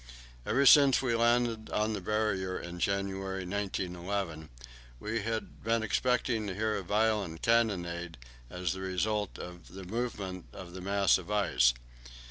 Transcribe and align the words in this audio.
Ever 0.47 0.65
since 0.65 1.03
we 1.03 1.13
landed 1.15 1.69
on 1.69 1.93
the 1.93 2.01
Barrier 2.01 2.57
in 2.57 2.79
January, 2.79 3.45
1911, 3.45 4.49
we 4.99 5.21
had 5.21 5.63
been 5.63 5.83
expecting 5.83 6.47
to 6.47 6.55
hear 6.55 6.75
a 6.75 6.81
violent 6.81 7.43
cannonade 7.43 8.17
as 8.49 8.73
the 8.73 8.81
result 8.81 9.37
of 9.37 9.67
the 9.75 9.83
movement 9.83 10.47
of 10.53 10.73
the 10.73 10.81
mass 10.81 11.19
of 11.19 11.29
ice. 11.29 11.75